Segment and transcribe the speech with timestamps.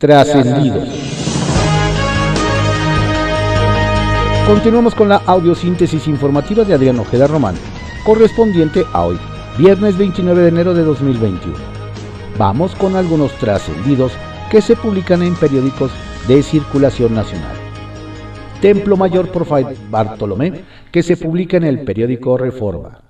[0.00, 0.88] Trascendidos.
[4.46, 7.54] Continuamos con la audiosíntesis informativa de Adrián Ojeda Román,
[8.02, 9.18] correspondiente a hoy,
[9.58, 11.54] viernes 29 de enero de 2021.
[12.38, 14.12] Vamos con algunos trascendidos
[14.50, 15.90] que se publican en periódicos
[16.26, 17.54] de circulación nacional.
[18.62, 19.46] Templo Mayor por
[19.90, 23.02] Bartolomé, que se publica en el periódico Reforma.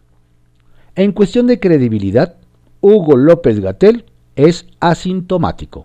[0.97, 2.35] En cuestión de credibilidad,
[2.81, 5.85] Hugo López Gatel es asintomático.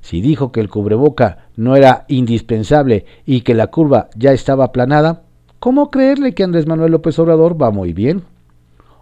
[0.00, 5.22] Si dijo que el cubreboca no era indispensable y que la curva ya estaba aplanada,
[5.58, 8.22] ¿cómo creerle que Andrés Manuel López Obrador va muy bien?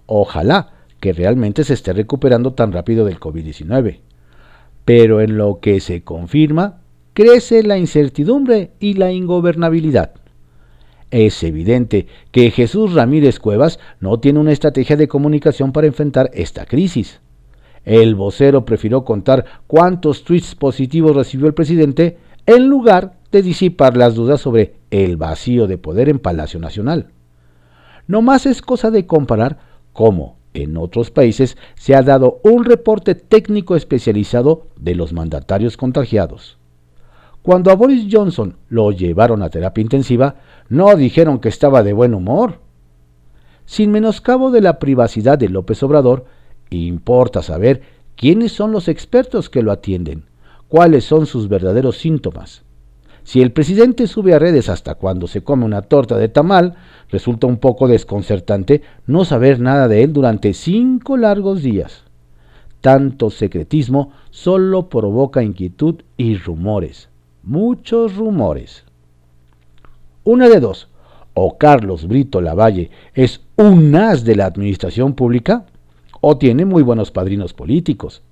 [0.07, 0.71] Ojalá
[1.01, 4.01] que realmente se esté recuperando tan rápido del COVID-19.
[4.85, 6.81] Pero en lo que se confirma,
[7.15, 10.13] crece la incertidumbre y la ingobernabilidad.
[11.11, 16.67] Es evidente que Jesús Ramírez Cuevas no tiene una estrategia de comunicación para enfrentar esta
[16.67, 17.21] crisis.
[17.89, 24.15] El vocero prefirió contar cuántos tweets positivos recibió el presidente en lugar de disipar las
[24.15, 27.07] dudas sobre el vacío de poder en Palacio Nacional.
[28.07, 29.61] No más es cosa de comparar
[29.95, 36.59] cómo en otros países se ha dado un reporte técnico especializado de los mandatarios contagiados.
[37.41, 40.35] Cuando a Boris Johnson lo llevaron a terapia intensiva,
[40.69, 42.61] no dijeron que estaba de buen humor.
[43.65, 46.27] Sin menoscabo de la privacidad de López Obrador,
[46.77, 47.83] importa saber
[48.17, 50.25] quiénes son los expertos que lo atienden,
[50.69, 52.63] cuáles son sus verdaderos síntomas.
[53.25, 56.77] Si el presidente sube a redes hasta cuando se come una torta de tamal,
[57.11, 62.05] resulta un poco desconcertante no saber nada de él durante cinco largos días.
[62.81, 67.11] Tanto secretismo solo provoca inquietud y rumores,
[67.43, 68.85] muchos rumores.
[70.25, 70.89] Una de dos,
[71.35, 75.67] o Carlos Brito Lavalle es un as de la administración pública,
[76.21, 78.23] o tiene muy buenos padrinos políticos.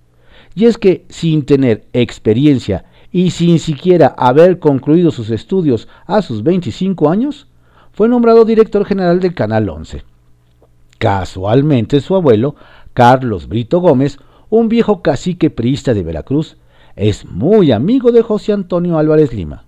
[0.54, 6.42] Y es que sin tener experiencia y sin siquiera haber concluido sus estudios a sus
[6.42, 7.46] 25 años,
[7.92, 10.04] fue nombrado director general del Canal 11.
[10.98, 12.56] Casualmente su abuelo,
[12.94, 14.18] Carlos Brito Gómez,
[14.48, 16.56] un viejo cacique priista de Veracruz,
[16.94, 19.64] es muy amigo de José Antonio Álvarez Lima.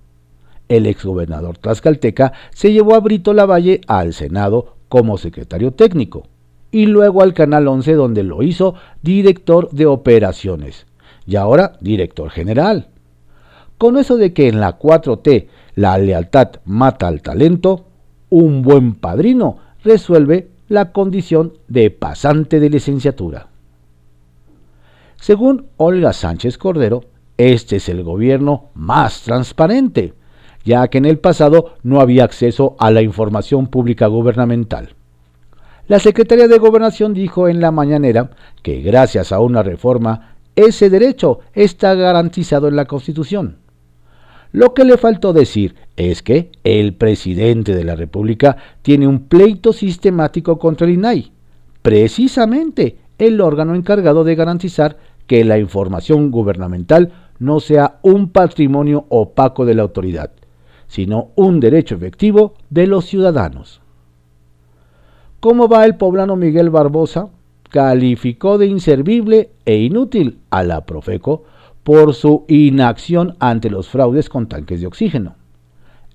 [0.69, 6.29] El exgobernador tlaxcalteca se llevó a Brito Lavalle al Senado como secretario técnico
[6.71, 10.87] y luego al Canal 11 donde lo hizo director de operaciones
[11.27, 12.89] y ahora director general.
[13.77, 15.47] Con eso de que en la 4T
[15.77, 17.87] la lealtad mata al talento,
[18.31, 23.49] un buen padrino resuelve la condición de pasante de licenciatura.
[25.17, 27.05] Según Olga Sánchez Cordero,
[27.37, 30.15] este es el gobierno más transparente,
[30.65, 34.98] ya que en el pasado no había acceso a la información pública gubernamental.
[35.89, 38.29] La Secretaría de Gobernación dijo en la mañanera
[38.63, 43.57] que gracias a una reforma ese derecho está garantizado en la Constitución.
[44.53, 49.73] Lo que le faltó decir es que el presidente de la República tiene un pleito
[49.73, 51.33] sistemático contra el INAI,
[51.81, 59.65] precisamente el órgano encargado de garantizar que la información gubernamental no sea un patrimonio opaco
[59.65, 60.33] de la autoridad,
[60.87, 63.81] sino un derecho efectivo de los ciudadanos.
[65.41, 67.29] ¿Cómo va el poblano Miguel Barbosa?
[67.71, 71.45] Calificó de inservible e inútil a la Profeco
[71.85, 75.37] por su inacción ante los fraudes con tanques de oxígeno.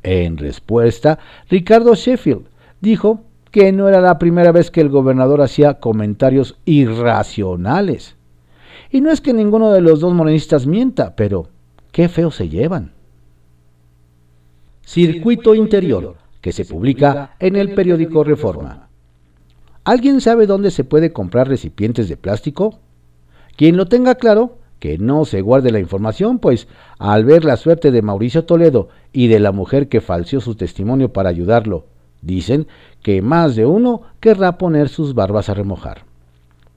[0.01, 1.19] En respuesta,
[1.49, 2.47] Ricardo Sheffield
[2.81, 8.17] dijo que no era la primera vez que el gobernador hacía comentarios irracionales.
[8.91, 11.47] Y no es que ninguno de los dos morenistas mienta, pero
[11.93, 12.91] qué feo se llevan.
[14.85, 18.89] Circuito Interior, que se publica en el periódico Reforma.
[19.85, 22.79] ¿Alguien sabe dónde se puede comprar recipientes de plástico?
[23.57, 27.91] Quien lo tenga claro, que no se guarde la información, pues al ver la suerte
[27.91, 31.85] de Mauricio Toledo y de la mujer que falseó su testimonio para ayudarlo,
[32.21, 32.67] dicen
[33.01, 36.05] que más de uno querrá poner sus barbas a remojar.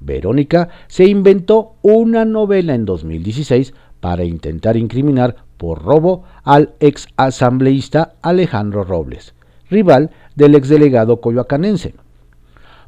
[0.01, 8.15] Verónica se inventó una novela en 2016 para intentar incriminar por robo al ex asambleísta
[8.21, 9.35] Alejandro Robles,
[9.71, 11.95] rival del exdelegado coyoacanense.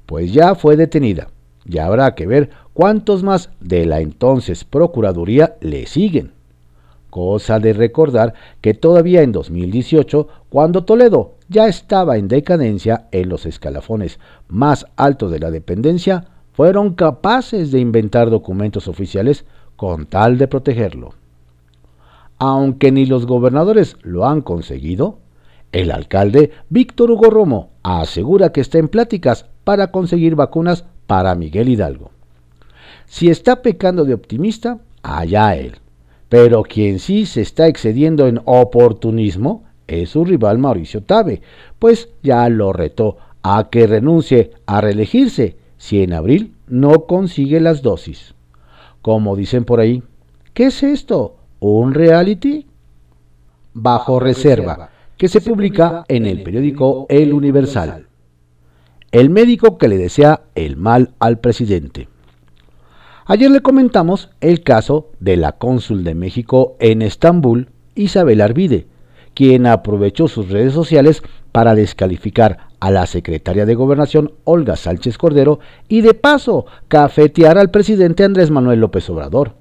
[0.08, 1.28] Pues ya fue detenida
[1.66, 6.32] y habrá que ver cuántos más de la entonces Procuraduría le siguen.
[7.10, 8.32] Cosa de recordar
[8.62, 14.18] que todavía en 2018, cuando Toledo ya estaba en decadencia en los escalafones
[14.48, 16.24] más altos de la dependencia,
[16.54, 19.44] fueron capaces de inventar documentos oficiales
[19.76, 21.10] con tal de protegerlo.
[22.38, 25.18] Aunque ni los gobernadores lo han conseguido,
[25.72, 31.68] el alcalde Víctor Hugo Romo asegura que está en pláticas para conseguir vacunas para Miguel
[31.68, 32.10] Hidalgo.
[33.06, 35.76] Si está pecando de optimista, allá él.
[36.28, 41.40] Pero quien sí se está excediendo en oportunismo es su rival Mauricio Tabe,
[41.78, 47.80] pues ya lo retó a que renuncie a reelegirse si en abril no consigue las
[47.80, 48.34] dosis.
[49.00, 50.02] Como dicen por ahí,
[50.52, 51.36] ¿qué es esto?
[51.60, 52.66] ¿Un reality?
[53.72, 58.06] Bajo reserva, que se publica en el periódico El Universal.
[59.10, 62.08] El médico que le desea el mal al presidente.
[63.26, 68.86] Ayer le comentamos el caso de la cónsul de México en Estambul, Isabel Arvide,
[69.34, 75.58] quien aprovechó sus redes sociales para descalificar a la secretaria de Gobernación Olga Sánchez Cordero
[75.88, 79.54] y de paso cafetear al presidente Andrés Manuel López Obrador.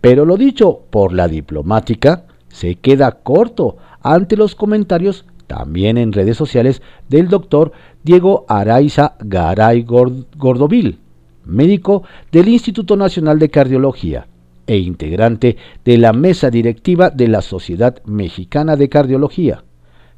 [0.00, 3.76] Pero lo dicho por la diplomática se queda corto
[4.12, 7.72] ante los comentarios también en redes sociales del doctor
[8.02, 10.98] Diego Araiza Garay Gordovil,
[11.44, 14.26] médico del Instituto Nacional de Cardiología
[14.66, 19.62] e integrante de la mesa directiva de la Sociedad Mexicana de Cardiología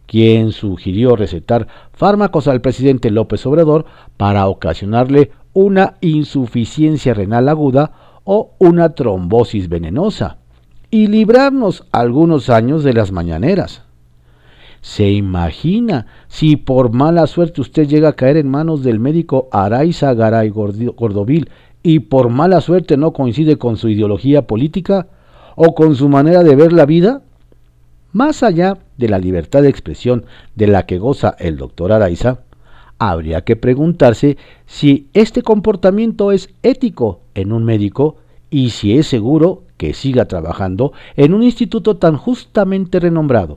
[0.08, 3.84] quien sugirió recetar fármacos al presidente López Obrador
[4.16, 10.37] para ocasionarle una insuficiencia renal aguda o una trombosis venenosa
[10.90, 13.82] y librarnos algunos años de las mañaneras.
[14.80, 20.14] ¿Se imagina si por mala suerte usted llega a caer en manos del médico Araiza
[20.14, 21.50] Garay Gordovil
[21.82, 25.08] y por mala suerte no coincide con su ideología política
[25.56, 27.22] o con su manera de ver la vida?
[28.12, 30.24] Más allá de la libertad de expresión
[30.54, 32.40] de la que goza el doctor Araiza,
[32.98, 38.16] habría que preguntarse si este comportamiento es ético en un médico
[38.50, 43.56] y si es seguro que siga trabajando en un instituto tan justamente renombrado.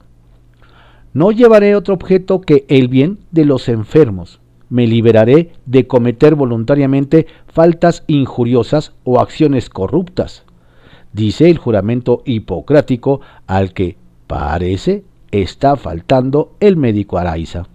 [1.13, 4.39] No llevaré otro objeto que el bien de los enfermos.
[4.69, 10.45] Me liberaré de cometer voluntariamente faltas injuriosas o acciones corruptas,
[11.11, 13.97] dice el juramento hipocrático al que
[14.27, 17.67] Parece está faltando el médico Araiza.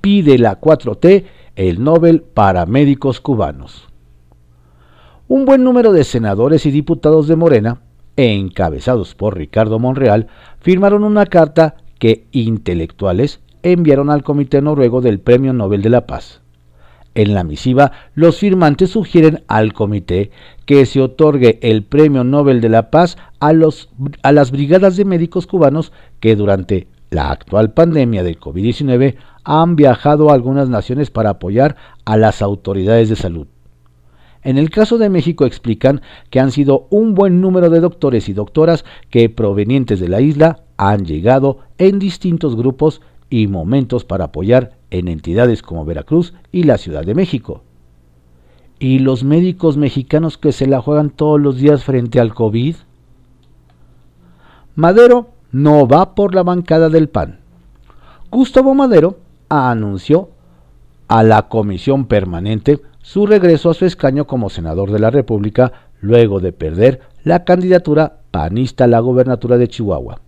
[0.00, 1.24] Pide la 4T
[1.56, 3.88] el Nobel para médicos cubanos.
[5.26, 7.80] Un buen número de senadores y diputados de Morena,
[8.14, 10.26] encabezados por Ricardo Monreal,
[10.60, 16.42] firmaron una carta que intelectuales enviaron al Comité Noruego del Premio Nobel de la Paz.
[17.14, 20.30] En la misiva, los firmantes sugieren al comité
[20.66, 23.88] que se otorgue el Premio Nobel de la Paz a, los,
[24.22, 30.28] a las brigadas de médicos cubanos que durante la actual pandemia del COVID-19 han viajado
[30.28, 33.46] a algunas naciones para apoyar a las autoridades de salud.
[34.44, 38.34] En el caso de México explican que han sido un buen número de doctores y
[38.34, 43.00] doctoras que provenientes de la isla han llegado en distintos grupos
[43.30, 47.62] y momentos para apoyar en entidades como Veracruz y la Ciudad de México.
[48.78, 52.76] ¿Y los médicos mexicanos que se la juegan todos los días frente al COVID?
[54.74, 57.38] Madero no va por la bancada del PAN.
[58.30, 59.18] Gustavo Madero
[59.48, 60.28] anunció
[61.08, 66.40] a la comisión permanente su regreso a su escaño como senador de la República luego
[66.40, 70.22] de perder la candidatura panista a la gobernatura de Chihuahua.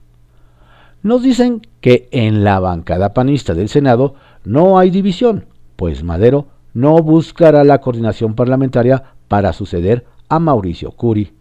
[1.03, 4.15] Nos dicen que en la bancada panista del Senado
[4.45, 5.47] no hay división,
[5.77, 11.33] pues Madero no buscará la coordinación parlamentaria para suceder a Mauricio Curi.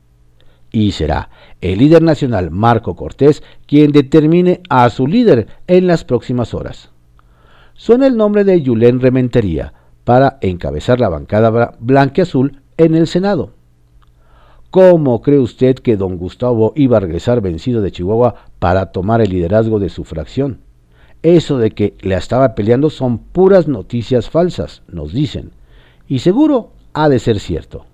[0.71, 1.29] Y será
[1.59, 6.91] el líder nacional Marco Cortés quien determine a su líder en las próximas horas.
[7.73, 9.73] Suena el nombre de Yulén Rementería
[10.05, 13.51] para encabezar la bancada blanqueazul en el Senado.
[14.71, 19.29] ¿Cómo cree usted que don Gustavo iba a regresar vencido de Chihuahua para tomar el
[19.29, 20.59] liderazgo de su fracción?
[21.23, 25.51] Eso de que la estaba peleando son puras noticias falsas, nos dicen.
[26.07, 27.85] Y seguro ha de ser cierto.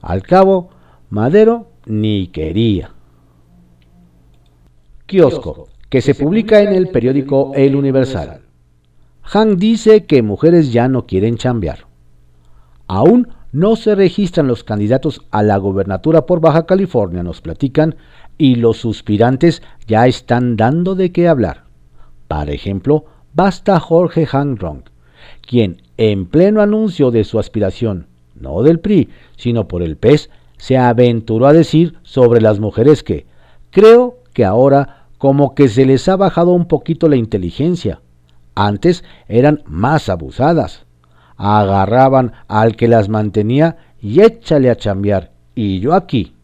[0.00, 0.70] Al cabo,
[1.10, 2.92] Madero ni quería.
[5.06, 8.42] Kiosco, que se publica en el periódico El Universal.
[9.32, 11.86] Han dice que mujeres ya no quieren chambear.
[12.86, 17.96] Aún no se registran los candidatos a la gobernatura por Baja California, nos platican,
[18.38, 21.64] y los suspirantes ya están dando de qué hablar.
[22.28, 23.04] Por ejemplo,
[23.34, 24.82] basta Jorge Hangrong,
[25.46, 30.78] quien en pleno anuncio de su aspiración, no del PRI, sino por el PES, se
[30.78, 33.26] aventuró a decir sobre las mujeres que
[33.70, 38.00] creo que ahora como que se les ha bajado un poquito la inteligencia.
[38.58, 40.86] Antes eran más abusadas
[41.38, 46.34] agarraban al que las mantenía y échale a chambear, y yo aquí.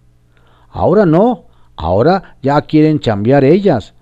[0.71, 3.94] Ahora no, ahora ya quieren chambear ellas.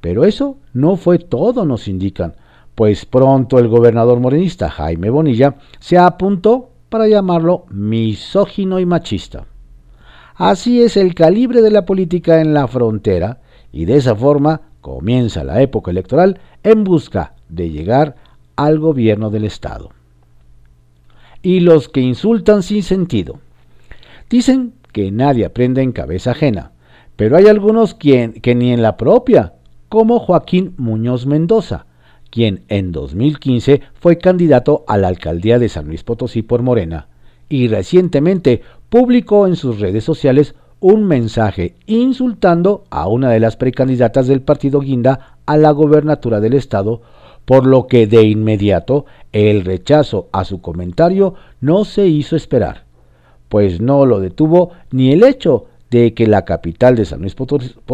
[0.00, 2.34] Pero eso no fue todo, nos indican,
[2.74, 9.44] pues pronto el gobernador morenista Jaime Bonilla se apuntó para llamarlo misógino y machista.
[10.36, 13.40] Así es el calibre de la política en la frontera
[13.72, 18.16] y de esa forma comienza la época electoral en busca de llegar
[18.56, 19.90] al gobierno del Estado.
[21.42, 23.38] Y los que insultan sin sentido.
[24.28, 26.72] Dicen que nadie aprende en cabeza ajena,
[27.16, 29.54] pero hay algunos quien, que ni en la propia,
[29.88, 31.86] como Joaquín Muñoz Mendoza,
[32.30, 37.08] quien en 2015 fue candidato a la alcaldía de San Luis Potosí por Morena,
[37.48, 44.26] y recientemente publicó en sus redes sociales un mensaje insultando a una de las precandidatas
[44.26, 47.02] del partido Guinda a la gobernatura del estado,
[47.48, 52.84] por lo que de inmediato el rechazo a su comentario no se hizo esperar,
[53.48, 57.86] pues no lo detuvo ni el hecho de que la capital de San Luis Potosí,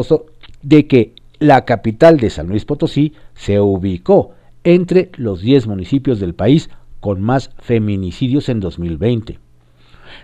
[3.35, 4.33] se ubicó
[4.65, 6.69] entre los 10 municipios del país
[6.99, 9.39] con más feminicidios en 2020.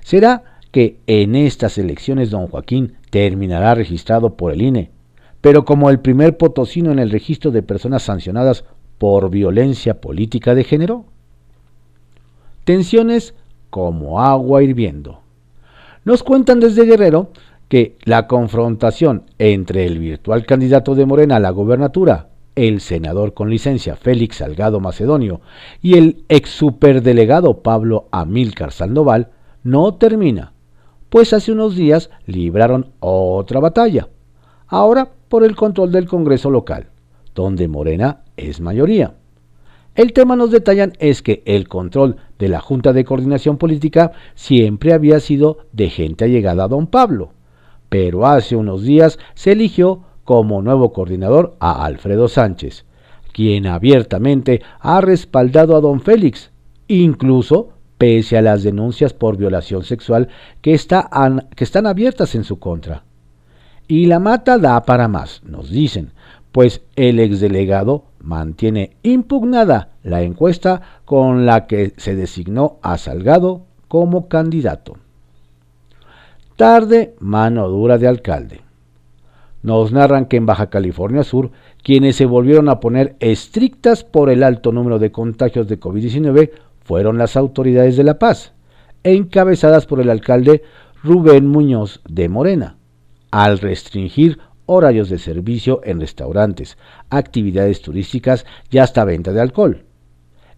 [0.01, 4.91] ¿Será que en estas elecciones don Joaquín terminará registrado por el INE,
[5.41, 8.65] pero como el primer potosino en el registro de personas sancionadas
[9.01, 11.07] por violencia política de género?
[12.65, 13.35] Tensiones
[13.71, 15.21] como agua hirviendo.
[16.05, 17.31] Nos cuentan desde Guerrero
[17.69, 23.49] que la confrontación entre el virtual candidato de Morena a la gobernatura, el senador con
[23.49, 25.41] licencia Félix Salgado Macedonio,
[25.81, 29.31] y el ex superdelegado Pablo Amílcar Sandoval,
[29.63, 30.53] no termina,
[31.09, 34.09] pues hace unos días libraron otra batalla,
[34.67, 36.89] ahora por el control del Congreso local,
[37.35, 39.15] donde Morena es mayoría.
[39.95, 44.93] El tema nos detallan es que el control de la Junta de Coordinación Política siempre
[44.93, 47.33] había sido de gente allegada a don Pablo,
[47.89, 52.85] pero hace unos días se eligió como nuevo coordinador a Alfredo Sánchez,
[53.33, 56.51] quien abiertamente ha respaldado a don Félix,
[56.87, 60.29] incluso pese a las denuncias por violación sexual
[60.63, 63.05] que, están abiertas en su contra.
[63.89, 66.13] Y la mata da para más, nos dicen,
[66.53, 74.29] pues el exdelegado mantiene impugnada la encuesta con la que se designó a Salgado como
[74.29, 74.97] candidato.
[76.57, 78.61] Tarde, mano dura de alcalde.
[79.63, 81.51] Nos narran que en Baja California Sur,
[81.83, 86.51] quienes se volvieron a poner estrictas por el alto número de contagios de COVID-19
[86.83, 88.53] fueron las autoridades de La Paz,
[89.05, 90.63] encabezadas por el alcalde
[91.03, 92.77] Rubén Muñoz de Morena,
[93.31, 94.39] al restringir
[94.73, 96.79] horarios de servicio en restaurantes,
[97.11, 99.83] actividades turísticas y hasta venta de alcohol.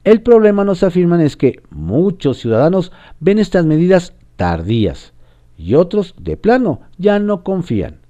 [0.05, 5.15] El problema, nos afirman, es que muchos ciudadanos ven estas medidas tardías,
[5.57, 8.01] y otros, de plano, ya no confían.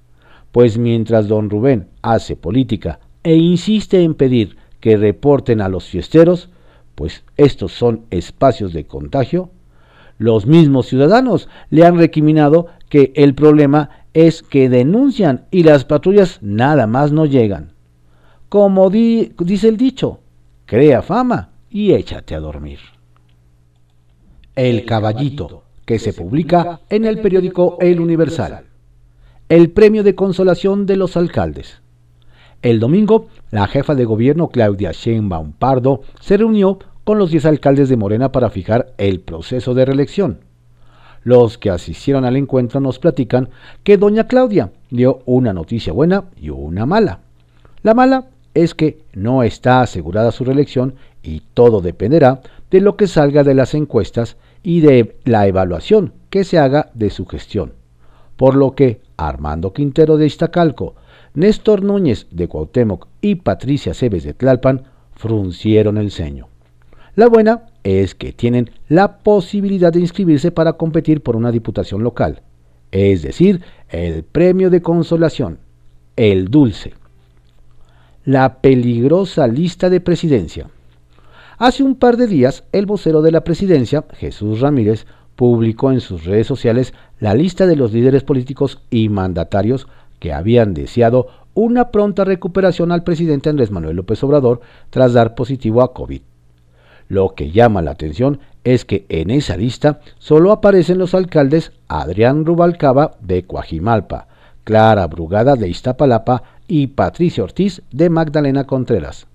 [0.51, 6.49] Pues mientras don Rubén hace política e insiste en pedir que reporten a los fiesteros,
[6.95, 9.51] pues estos son espacios de contagio,
[10.17, 16.39] los mismos ciudadanos le han recriminado que el problema es que denuncian y las patrullas
[16.41, 17.73] nada más no llegan.
[18.49, 20.19] Como dice el dicho,
[20.65, 22.79] crea fama y échate a dormir.
[24.55, 28.65] El caballito que se publica en el periódico El Universal.
[29.49, 31.81] El premio de consolación de los alcaldes.
[32.61, 37.89] El domingo, la jefa de gobierno Claudia Sheinbaum Pardo se reunió con los 10 alcaldes
[37.89, 40.39] de Morena para fijar el proceso de reelección.
[41.23, 43.49] Los que asistieron al encuentro nos platican
[43.83, 47.19] que doña Claudia dio una noticia buena y una mala.
[47.81, 53.07] La mala es que no está asegurada su reelección y todo dependerá de lo que
[53.07, 57.73] salga de las encuestas y de la evaluación que se haga de su gestión.
[58.37, 60.95] Por lo que Armando Quintero de Iztacalco,
[61.33, 64.83] Néstor Núñez de Cuauhtémoc y Patricia Cebes de Tlalpan
[65.15, 66.47] fruncieron el ceño.
[67.15, 72.41] La buena es que tienen la posibilidad de inscribirse para competir por una diputación local,
[72.91, 75.59] es decir, el premio de consolación,
[76.15, 76.93] el dulce.
[78.25, 80.69] La peligrosa lista de presidencia.
[81.57, 86.25] Hace un par de días, el vocero de la presidencia, Jesús Ramírez, publicó en sus
[86.25, 89.87] redes sociales la lista de los líderes políticos y mandatarios
[90.19, 95.81] que habían deseado una pronta recuperación al presidente Andrés Manuel López Obrador tras dar positivo
[95.81, 96.21] a COVID.
[97.07, 102.45] Lo que llama la atención es que en esa lista solo aparecen los alcaldes Adrián
[102.45, 104.27] Rubalcaba de Coajimalpa,
[104.63, 109.27] Clara Brugada de Iztapalapa y Patricia Ortiz de Magdalena Contreras.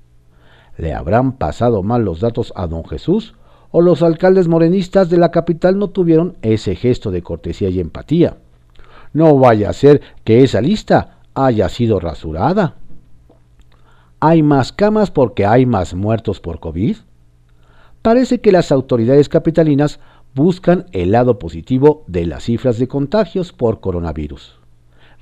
[0.78, 3.34] ¿Le habrán pasado mal los datos a don Jesús?
[3.70, 8.38] ¿O los alcaldes morenistas de la capital no tuvieron ese gesto de cortesía y empatía?
[9.12, 12.76] No vaya a ser que esa lista haya sido rasurada.
[14.20, 16.96] ¿Hay más camas porque hay más muertos por COVID?
[18.02, 20.00] Parece que las autoridades capitalinas
[20.34, 24.58] buscan el lado positivo de las cifras de contagios por coronavirus.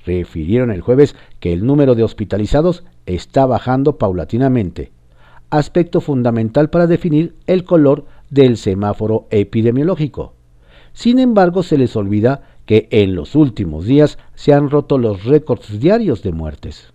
[0.05, 4.91] Refirieron el jueves que el número de hospitalizados está bajando paulatinamente,
[5.49, 10.33] aspecto fundamental para definir el color del semáforo epidemiológico.
[10.93, 15.79] Sin embargo, se les olvida que en los últimos días se han roto los récords
[15.79, 16.93] diarios de muertes.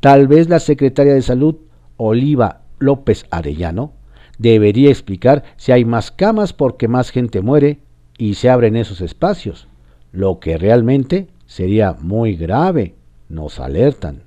[0.00, 1.56] Tal vez la secretaria de Salud,
[1.96, 3.92] Oliva López Arellano,
[4.40, 7.80] debería explicar si hay más camas porque más gente muere
[8.16, 9.68] y se abren esos espacios,
[10.12, 12.94] lo que realmente sería muy grave,
[13.28, 14.22] nos alertan.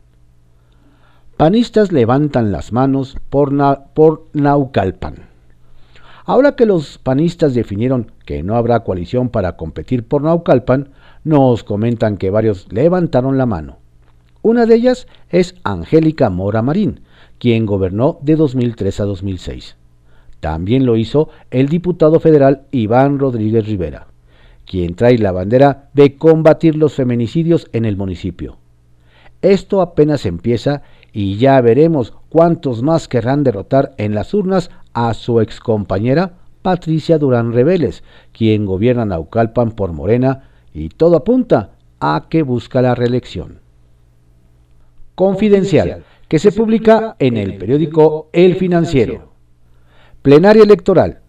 [1.36, 3.52] Panistas levantan las manos por,
[3.96, 5.16] por Naucalpan.
[6.26, 10.90] Ahora que los panistas definieron que no habrá coalición para competir por Naucalpan,
[11.24, 13.78] nos comentan que varios levantaron la mano.
[14.44, 17.00] Una de ellas es Angélica Mora Marín,
[17.40, 19.76] quien gobernó de 2003 a 2006.
[20.44, 24.08] También lo hizo el diputado federal Iván Rodríguez Rivera,
[24.66, 28.58] quien trae la bandera de combatir los feminicidios en el municipio.
[29.42, 30.82] Esto apenas empieza
[31.14, 37.54] y ya veremos cuántos más querrán derrotar en las urnas a su excompañera Patricia Durán
[37.54, 41.70] Reveles, quien gobierna Naucalpan por Morena y todo apunta
[42.02, 43.62] a que busca la reelección.
[45.16, 49.33] Confidencial, que se publica en el periódico El Financiero.
[50.24, 51.20] Plenaria electoral.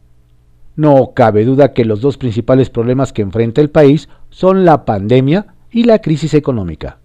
[0.77, 5.47] No cabe duda que los dos principales problemas que enfrenta el país son la pandemia
[5.73, 6.99] y la crisis económica.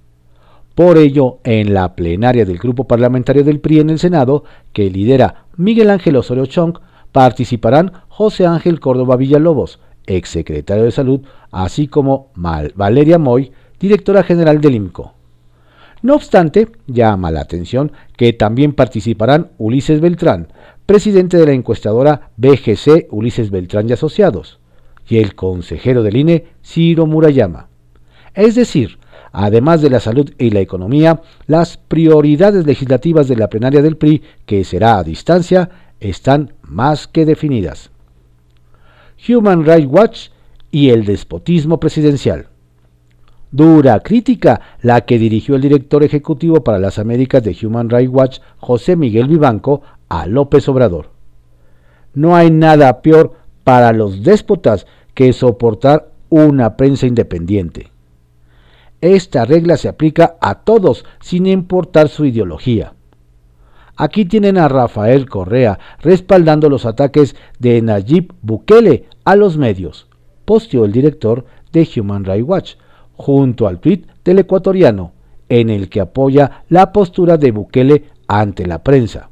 [0.76, 5.46] Por ello, en la plenaria del grupo parlamentario del PRI en el Senado, que lidera
[5.58, 6.78] Miguel Ángel Osorio Chong,
[7.12, 14.76] participarán José Ángel Córdoba Villalobos, exsecretario de Salud, así como Valeria Moy, directora general del
[14.76, 15.16] IMCO.
[16.04, 20.50] No obstante, llama la atención que también participarán Ulises Beltrán,
[20.90, 24.58] presidente de la encuestadora BGC Ulises Beltrán y Asociados,
[25.08, 27.68] y el consejero del INE Ciro Murayama.
[28.34, 28.98] Es decir,
[29.32, 34.24] además de la salud y la economía, las prioridades legislativas de la plenaria del PRI,
[34.48, 37.92] que será a distancia, están más que definidas.
[39.28, 40.30] Human Rights Watch
[40.72, 42.48] y el despotismo presidencial.
[43.52, 48.40] Dura crítica la que dirigió el director ejecutivo para las Américas de Human Rights Watch,
[48.58, 51.12] José Miguel Vivanco, a López Obrador.
[52.14, 57.92] No hay nada peor para los déspotas que soportar una prensa independiente.
[59.02, 62.94] Esta regla se aplica a todos sin importar su ideología.
[63.96, 70.08] Aquí tienen a Rafael Correa respaldando los ataques de Nayib Bukele a los medios,
[70.46, 72.76] posteó el director de Human Rights Watch,
[73.16, 75.12] junto al tweet del ecuatoriano,
[75.50, 79.29] en el que apoya la postura de Bukele ante la prensa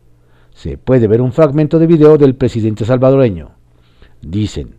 [0.58, 3.52] se puede ver un fragmento de video del presidente salvadoreño.
[4.24, 4.74] Dicen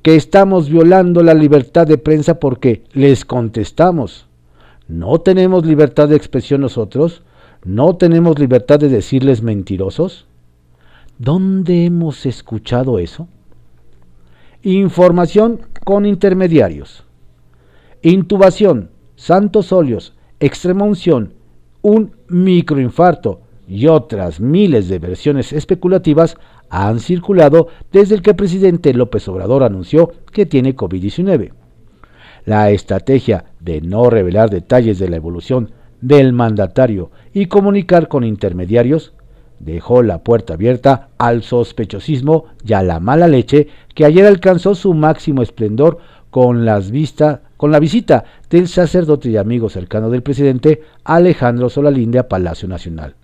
[0.00, 4.28] que estamos violando la libertad de prensa porque les contestamos.
[4.86, 7.24] ¿No tenemos libertad de expresión nosotros?
[7.64, 10.28] ¿No tenemos libertad de decirles mentirosos?
[11.18, 13.26] ¿Dónde hemos escuchado eso?
[14.62, 17.02] Información con intermediarios.
[18.00, 21.32] Intubación, santos óleos, extrema unción,
[21.82, 26.36] un microinfarto, y otras miles de versiones especulativas
[26.70, 31.52] han circulado desde el que el presidente López Obrador anunció que tiene COVID-19.
[32.44, 39.14] La estrategia de no revelar detalles de la evolución del mandatario y comunicar con intermediarios
[39.58, 44.92] dejó la puerta abierta al sospechosismo y a la mala leche que ayer alcanzó su
[44.94, 45.98] máximo esplendor
[46.30, 46.92] con, las
[47.56, 53.16] con la visita del sacerdote y amigo cercano del presidente Alejandro Solalinde a Palacio Nacional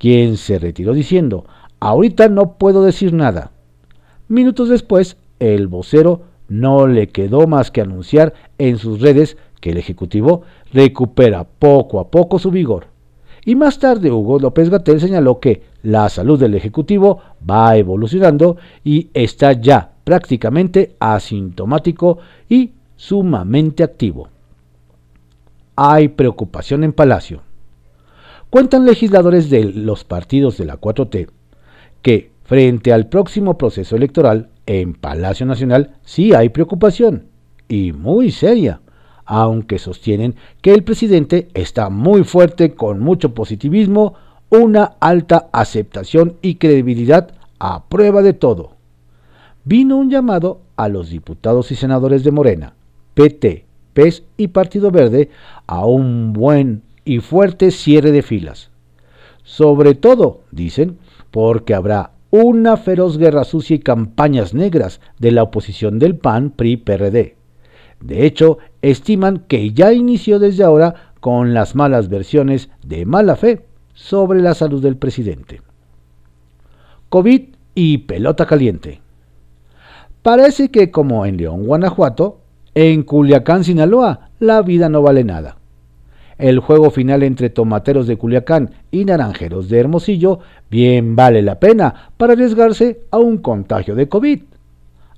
[0.00, 1.44] quien se retiró diciendo,
[1.78, 3.52] ahorita no puedo decir nada.
[4.28, 9.76] Minutos después, el vocero no le quedó más que anunciar en sus redes que el
[9.76, 12.86] Ejecutivo recupera poco a poco su vigor.
[13.44, 19.10] Y más tarde Hugo López Gatel señaló que la salud del Ejecutivo va evolucionando y
[19.12, 24.28] está ya prácticamente asintomático y sumamente activo.
[25.76, 27.42] Hay preocupación en Palacio.
[28.50, 31.28] Cuentan legisladores de los partidos de la 4T
[32.02, 37.26] que frente al próximo proceso electoral en Palacio Nacional sí hay preocupación,
[37.68, 38.80] y muy seria,
[39.24, 44.14] aunque sostienen que el presidente está muy fuerte con mucho positivismo,
[44.48, 48.72] una alta aceptación y credibilidad a prueba de todo.
[49.64, 52.74] Vino un llamado a los diputados y senadores de Morena,
[53.14, 55.30] PT, PES y Partido Verde
[55.68, 58.70] a un buen y fuerte cierre de filas.
[59.42, 60.98] Sobre todo, dicen,
[61.32, 66.76] porque habrá una feroz guerra sucia y campañas negras de la oposición del PAN, PRI,
[66.76, 67.34] PRD.
[68.00, 73.66] De hecho, estiman que ya inició desde ahora con las malas versiones de mala fe
[73.92, 75.62] sobre la salud del presidente.
[77.08, 77.42] COVID
[77.74, 79.00] y pelota caliente.
[80.22, 82.38] Parece que como en León, Guanajuato,
[82.76, 85.56] en Culiacán, Sinaloa, la vida no vale nada.
[86.40, 90.38] El juego final entre tomateros de Culiacán y naranjeros de Hermosillo
[90.70, 94.40] bien vale la pena para arriesgarse a un contagio de COVID.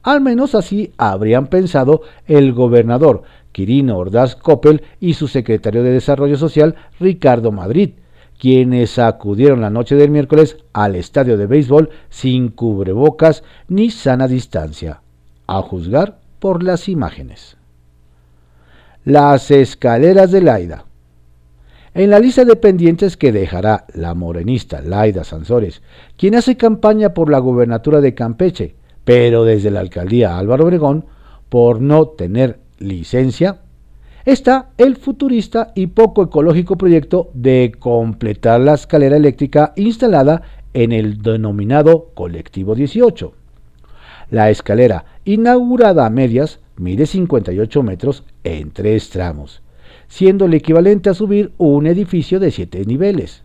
[0.02, 6.36] Al menos así habrían pensado el gobernador Quirino Ordaz Coppel y su secretario de Desarrollo
[6.36, 7.90] Social Ricardo Madrid,
[8.36, 15.02] quienes acudieron la noche del miércoles al estadio de béisbol sin cubrebocas ni sana distancia,
[15.46, 17.56] a juzgar por las imágenes.
[19.04, 20.84] Las escaleras de Laida.
[21.94, 25.82] En la lista de pendientes que dejará la morenista Laida Sansores,
[26.16, 28.74] quien hace campaña por la gubernatura de Campeche,
[29.04, 31.04] pero desde la alcaldía Álvaro Obregón,
[31.50, 33.60] por no tener licencia,
[34.24, 41.20] está el futurista y poco ecológico proyecto de completar la escalera eléctrica instalada en el
[41.20, 43.34] denominado Colectivo 18.
[44.30, 49.61] La escalera, inaugurada a medias, mide 58 metros en tres tramos,
[50.12, 53.44] siendo el equivalente a subir un edificio de 7 niveles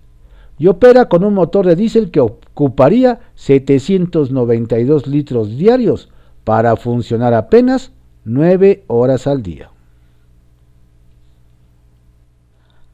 [0.60, 6.10] y opera con un motor de diésel que ocuparía 792 litros diarios
[6.44, 7.94] para funcionar apenas
[8.26, 9.70] 9 horas al día.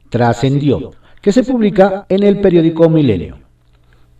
[0.08, 3.38] Trascendió, que se publica en el periódico Milenio.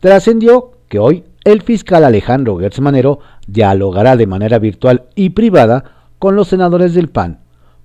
[0.00, 6.34] Trascendió que hoy el fiscal Alejandro Gertz Manero dialogará de manera virtual y privada con
[6.34, 7.43] los senadores del PAN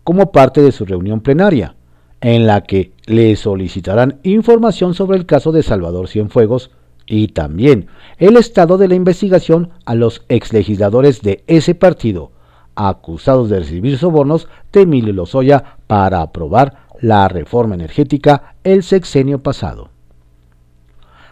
[0.09, 1.75] como parte de su reunión plenaria
[2.19, 6.71] en la que le solicitarán información sobre el caso de Salvador Cienfuegos
[7.05, 12.31] y también el estado de la investigación a los exlegisladores de ese partido,
[12.73, 19.91] acusados de recibir sobornos de Emilio Lozoya para aprobar la reforma energética el sexenio pasado.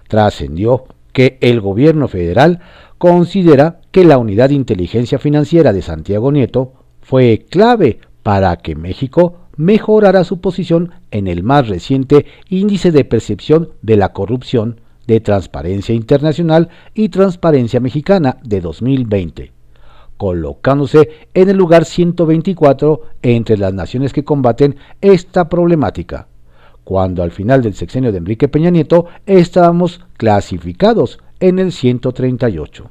[0.08, 2.60] Trascendió que el gobierno federal
[3.00, 9.38] considera que la unidad de inteligencia financiera de Santiago Nieto fue clave para que México
[9.56, 15.96] mejorará su posición en el más reciente índice de percepción de la corrupción de Transparencia
[15.96, 19.54] Internacional y Transparencia Mexicana de 2020,
[20.18, 26.28] colocándose en el lugar 124 entre las naciones que combaten esta problemática,
[26.84, 32.90] cuando al final del sexenio de Enrique Peña Nieto estábamos clasificados en el 138.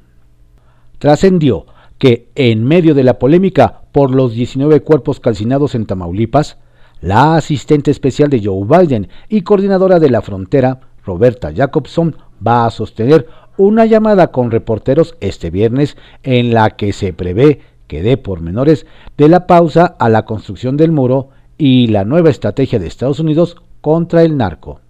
[0.98, 1.66] Trascendió
[1.98, 6.58] que, en medio de la polémica por los 19 cuerpos calcinados en Tamaulipas,
[7.00, 12.70] la asistente especial de Joe Biden y coordinadora de la frontera, Roberta Jacobson, va a
[12.70, 18.86] sostener una llamada con reporteros este viernes en la que se prevé que dé pormenores
[19.16, 23.56] de la pausa a la construcción del muro y la nueva estrategia de Estados Unidos
[23.80, 24.80] contra el narco.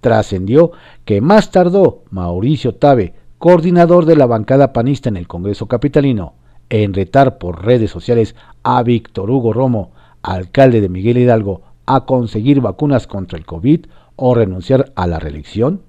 [0.00, 0.72] Trascendió
[1.04, 6.32] que más tardó Mauricio Tabe, coordinador de la bancada panista en el Congreso Capitalino,
[6.70, 12.62] en retar por redes sociales a Víctor Hugo Romo, alcalde de Miguel Hidalgo, a conseguir
[12.62, 13.84] vacunas contra el COVID
[14.16, 15.82] o renunciar a la reelección?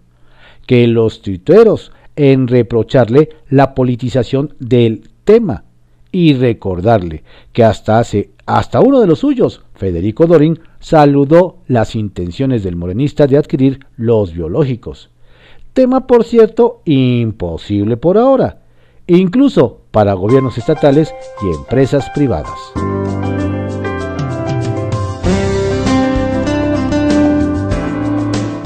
[0.68, 5.64] Que los tuiteros en reprocharle la politización del tema
[6.12, 12.66] y recordarle que hasta hace hasta uno de los suyos, Federico Dorín, saludó las intenciones
[12.66, 15.10] del morenista de adquirir los biológicos.
[15.76, 18.62] Tema, por cierto, imposible por ahora,
[19.08, 22.54] incluso para gobiernos estatales y empresas privadas.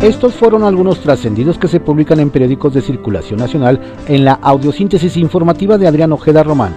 [0.04, 5.18] Estos fueron algunos trascendidos que se publican en periódicos de circulación nacional en la audiosíntesis
[5.18, 6.76] informativa de Adrián Ojeda Román,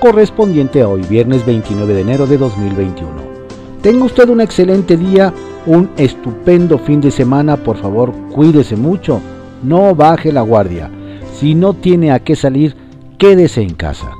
[0.00, 3.10] correspondiente a hoy, viernes 29 de enero de 2021.
[3.80, 5.32] Tenga usted un excelente día,
[5.66, 9.20] un estupendo fin de semana, por favor, cuídese mucho
[9.62, 10.90] no baje la guardia.
[11.34, 12.74] Si no tiene a qué salir,
[13.18, 14.17] quédese en casa.